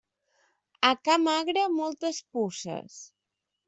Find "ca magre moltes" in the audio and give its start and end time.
1.03-2.17